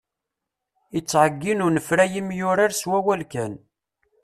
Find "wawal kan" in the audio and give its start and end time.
2.89-3.53